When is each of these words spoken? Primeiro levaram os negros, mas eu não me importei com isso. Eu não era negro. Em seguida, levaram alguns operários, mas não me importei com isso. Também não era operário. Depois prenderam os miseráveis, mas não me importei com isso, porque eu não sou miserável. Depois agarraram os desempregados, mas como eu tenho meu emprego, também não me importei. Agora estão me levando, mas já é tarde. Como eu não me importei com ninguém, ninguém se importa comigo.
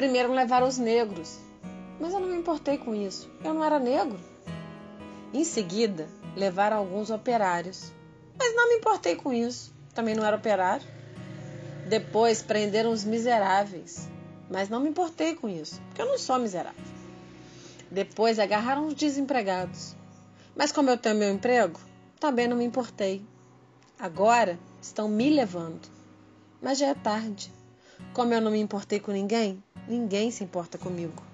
Primeiro 0.00 0.32
levaram 0.32 0.66
os 0.66 0.78
negros, 0.78 1.38
mas 2.00 2.14
eu 2.14 2.20
não 2.20 2.28
me 2.28 2.36
importei 2.38 2.78
com 2.78 2.94
isso. 2.94 3.30
Eu 3.44 3.52
não 3.52 3.62
era 3.62 3.78
negro. 3.78 4.18
Em 5.30 5.44
seguida, 5.44 6.08
levaram 6.34 6.78
alguns 6.78 7.10
operários, 7.10 7.92
mas 8.38 8.56
não 8.56 8.70
me 8.70 8.76
importei 8.76 9.14
com 9.14 9.30
isso. 9.30 9.74
Também 9.94 10.14
não 10.14 10.24
era 10.24 10.38
operário. 10.38 10.86
Depois 11.86 12.40
prenderam 12.40 12.90
os 12.90 13.04
miseráveis, 13.04 14.08
mas 14.50 14.70
não 14.70 14.80
me 14.80 14.88
importei 14.88 15.34
com 15.34 15.50
isso, 15.50 15.78
porque 15.88 16.00
eu 16.00 16.06
não 16.06 16.16
sou 16.16 16.38
miserável. 16.38 16.82
Depois 17.90 18.38
agarraram 18.38 18.86
os 18.86 18.94
desempregados, 18.94 19.94
mas 20.56 20.72
como 20.72 20.88
eu 20.88 20.96
tenho 20.96 21.16
meu 21.16 21.30
emprego, 21.30 21.78
também 22.18 22.48
não 22.48 22.56
me 22.56 22.64
importei. 22.64 23.22
Agora 23.98 24.58
estão 24.80 25.10
me 25.10 25.28
levando, 25.28 25.86
mas 26.62 26.78
já 26.78 26.86
é 26.86 26.94
tarde. 26.94 27.52
Como 28.14 28.32
eu 28.32 28.40
não 28.40 28.50
me 28.50 28.58
importei 28.58 28.98
com 28.98 29.12
ninguém, 29.12 29.62
ninguém 29.88 30.30
se 30.30 30.44
importa 30.44 30.78
comigo. 30.78 31.29